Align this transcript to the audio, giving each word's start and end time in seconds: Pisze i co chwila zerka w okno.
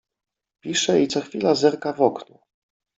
Pisze 0.61 0.99
i 1.01 1.07
co 1.07 1.21
chwila 1.21 1.55
zerka 1.55 1.93
w 1.93 2.01
okno. 2.01 2.39